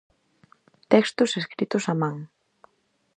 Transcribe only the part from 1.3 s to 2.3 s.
escritos a man.